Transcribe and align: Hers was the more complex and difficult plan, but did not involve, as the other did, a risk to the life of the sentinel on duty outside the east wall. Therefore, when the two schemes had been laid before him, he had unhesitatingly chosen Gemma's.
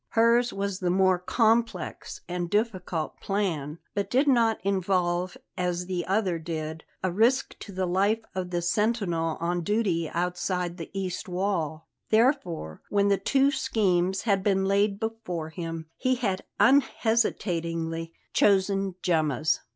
Hers 0.13 0.51
was 0.51 0.79
the 0.79 0.89
more 0.89 1.19
complex 1.19 2.21
and 2.27 2.49
difficult 2.49 3.19
plan, 3.19 3.77
but 3.93 4.09
did 4.09 4.27
not 4.27 4.57
involve, 4.63 5.37
as 5.55 5.85
the 5.85 6.07
other 6.07 6.39
did, 6.39 6.83
a 7.03 7.11
risk 7.11 7.55
to 7.59 7.71
the 7.71 7.85
life 7.85 8.25
of 8.33 8.49
the 8.49 8.63
sentinel 8.63 9.37
on 9.39 9.61
duty 9.61 10.09
outside 10.09 10.77
the 10.77 10.89
east 10.99 11.29
wall. 11.29 11.87
Therefore, 12.09 12.81
when 12.89 13.09
the 13.09 13.19
two 13.19 13.51
schemes 13.51 14.23
had 14.23 14.41
been 14.41 14.65
laid 14.65 14.99
before 14.99 15.49
him, 15.49 15.85
he 15.97 16.15
had 16.15 16.45
unhesitatingly 16.59 18.11
chosen 18.33 18.95
Gemma's. 19.03 19.59